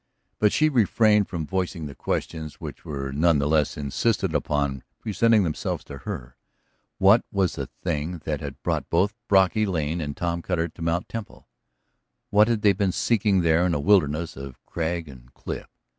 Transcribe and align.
But 0.39 0.51
she 0.51 0.67
refrained 0.67 1.27
from 1.27 1.45
voicing 1.45 1.85
the 1.85 1.93
questions 1.93 2.55
which 2.59 2.83
none 2.87 3.37
the 3.37 3.45
less 3.47 3.77
insisted 3.77 4.33
upon 4.33 4.81
presenting 4.99 5.43
themselves 5.43 5.83
to 5.83 5.99
her: 5.99 6.37
What 6.97 7.23
was 7.31 7.53
the 7.53 7.67
thing 7.83 8.17
that 8.25 8.41
had 8.41 8.63
brought 8.63 8.89
both 8.89 9.13
Brocky 9.27 9.67
Lane 9.67 10.01
and 10.01 10.17
Tom 10.17 10.41
Cutter 10.41 10.69
to 10.69 10.81
Mt. 10.81 11.07
Temple? 11.07 11.47
What 12.31 12.47
had 12.47 12.63
they 12.63 12.73
been 12.73 12.91
seeking 12.91 13.41
there 13.41 13.63
in 13.63 13.75
a 13.75 13.79
wilderness 13.79 14.35
of 14.35 14.65
crag 14.65 15.07
and 15.07 15.31
cliff? 15.35 15.67